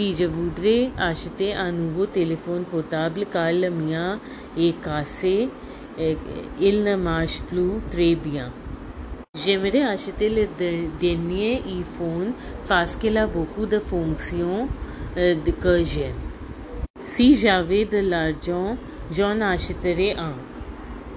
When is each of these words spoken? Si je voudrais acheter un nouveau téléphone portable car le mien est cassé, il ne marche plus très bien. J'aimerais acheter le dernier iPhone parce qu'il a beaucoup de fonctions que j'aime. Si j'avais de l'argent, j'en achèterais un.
Si 0.00 0.14
je 0.14 0.26
voudrais 0.26 0.90
acheter 0.96 1.54
un 1.54 1.72
nouveau 1.72 2.06
téléphone 2.06 2.62
portable 2.62 3.26
car 3.32 3.50
le 3.50 3.68
mien 3.68 4.20
est 4.56 4.80
cassé, 4.80 5.48
il 6.60 6.84
ne 6.84 6.94
marche 6.94 7.40
plus 7.40 7.80
très 7.90 8.14
bien. 8.14 8.52
J'aimerais 9.34 9.82
acheter 9.82 10.28
le 10.28 10.46
dernier 11.00 11.62
iPhone 11.66 12.32
parce 12.68 12.94
qu'il 12.94 13.18
a 13.18 13.26
beaucoup 13.26 13.66
de 13.66 13.80
fonctions 13.80 14.68
que 15.16 15.82
j'aime. 15.82 16.14
Si 17.04 17.34
j'avais 17.34 17.84
de 17.84 17.98
l'argent, 17.98 18.76
j'en 19.10 19.40
achèterais 19.40 20.14
un. 20.14 20.34